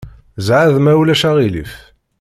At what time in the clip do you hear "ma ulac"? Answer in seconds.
0.81-1.23